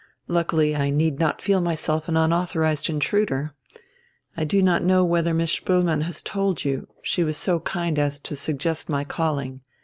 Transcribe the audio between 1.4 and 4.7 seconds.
feel myself an unauthorized intruder. I do